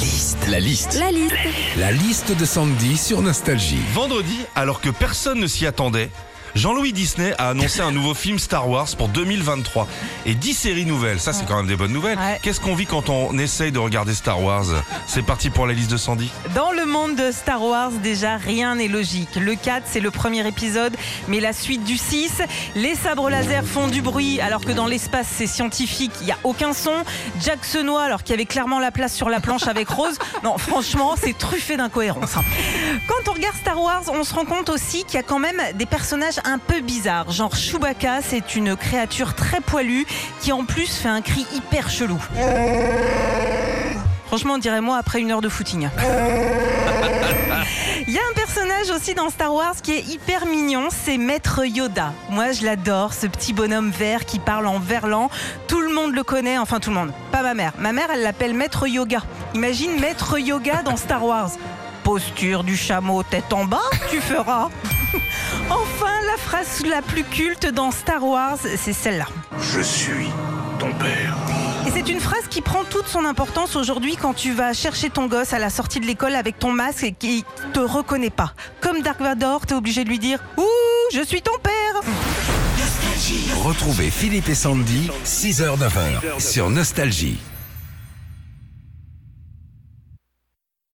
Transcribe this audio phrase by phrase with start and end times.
[0.00, 0.48] liste.
[0.48, 0.98] La liste.
[0.98, 1.34] La liste.
[1.76, 3.82] La liste de Sandy sur Nostalgie.
[3.92, 6.08] Vendredi, alors que personne ne s'y attendait,
[6.54, 9.86] Jean-Louis Disney a annoncé un nouveau film Star Wars pour 2023
[10.26, 11.20] et 10 séries nouvelles.
[11.20, 12.18] Ça, c'est quand même des bonnes nouvelles.
[12.18, 12.40] Ouais.
[12.42, 14.64] Qu'est-ce qu'on vit quand on essaye de regarder Star Wars?
[15.06, 16.30] C'est parti pour la liste de Sandy.
[16.54, 19.36] Dans le monde de Star Wars, déjà, rien n'est logique.
[19.36, 20.96] Le 4, c'est le premier épisode,
[21.28, 22.42] mais la suite du 6,
[22.74, 26.38] les sabres laser font du bruit, alors que dans l'espace, c'est scientifique, il n'y a
[26.44, 26.92] aucun son.
[27.40, 30.18] Jack se noie, alors qu'il y avait clairement la place sur la planche avec Rose.
[30.42, 32.36] Non, franchement, c'est truffé d'incohérences.
[32.36, 32.42] hein.
[33.08, 35.60] Quand on regarde Star Wars, on se rend compte aussi qu'il y a quand même
[35.74, 37.30] des personnages un peu bizarres.
[37.30, 40.04] Genre Chewbacca, c'est une créature très poilue
[40.40, 42.18] qui en plus fait un cri hyper chelou.
[44.26, 45.88] Franchement, on dirait moi après une heure de footing.
[48.06, 51.64] Il y a un personnage aussi dans Star Wars qui est hyper mignon, c'est Maître
[51.64, 52.12] Yoda.
[52.28, 55.30] Moi, je l'adore, ce petit bonhomme vert qui parle en verlan.
[55.68, 57.12] Tout le monde le connaît, enfin tout le monde.
[57.30, 57.72] Pas ma mère.
[57.78, 59.22] Ma mère, elle l'appelle Maître Yoga.
[59.54, 61.50] Imagine Maître Yoga dans Star Wars.
[62.04, 63.78] Posture du chameau, tête en bas,
[64.10, 64.70] tu feras.
[65.70, 69.26] enfin, la phrase la plus culte dans Star Wars, c'est celle-là.
[69.60, 70.28] Je suis
[70.78, 71.36] ton père.
[71.86, 75.26] Et c'est une phrase qui prend toute son importance aujourd'hui quand tu vas chercher ton
[75.26, 78.52] gosse à la sortie de l'école avec ton masque et qui te reconnaît pas.
[78.80, 80.64] Comme Dark Vador, t'es obligé de lui dire Ouh,
[81.12, 82.02] je suis ton père
[83.62, 87.38] Retrouvez Philippe et Sandy, 6h-9h sur Nostalgie.